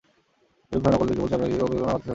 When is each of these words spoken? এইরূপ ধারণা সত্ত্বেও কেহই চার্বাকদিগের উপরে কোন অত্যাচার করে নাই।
এইরূপ 0.67 0.81
ধারণা 0.83 0.97
সত্ত্বেও 0.99 1.15
কেহই 1.29 1.31
চার্বাকদিগের 1.31 1.63
উপরে 1.65 1.77
কোন 1.77 1.79
অত্যাচার 1.81 1.91
করে 1.91 2.03
নাই। 2.05 2.09